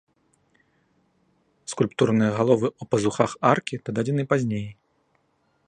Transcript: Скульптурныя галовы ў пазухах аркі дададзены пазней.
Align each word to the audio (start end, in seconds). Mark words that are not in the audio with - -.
Скульптурныя 1.73 2.31
галовы 2.39 2.67
ў 2.81 2.95
пазухах 2.95 3.31
аркі 3.53 3.81
дададзены 3.91 4.23
пазней. 4.33 4.67